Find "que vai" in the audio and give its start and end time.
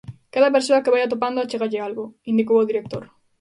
0.83-1.01